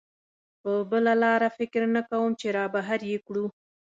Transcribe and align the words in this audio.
په 0.61 0.71
بله 0.91 1.13
لاره 1.23 1.49
فکر 1.57 1.81
نه 1.95 2.01
کوم 2.09 2.29
چې 2.39 2.47
را 2.57 2.65
بهر 2.75 2.99
یې 3.11 3.17
کړو. 3.27 3.45